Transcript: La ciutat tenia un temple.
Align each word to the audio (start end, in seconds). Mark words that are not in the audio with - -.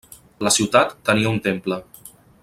La 0.45 0.51
ciutat 0.55 0.95
tenia 1.09 1.33
un 1.35 1.37
temple. 1.49 1.79